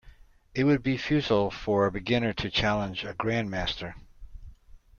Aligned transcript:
It 0.55 0.63
would 0.63 0.81
be 0.81 0.97
futile 0.97 1.51
for 1.51 1.85
a 1.85 1.91
beginner 1.91 2.33
to 2.33 2.49
challenge 2.49 3.03
a 3.03 3.13
grandmaster. 3.13 3.93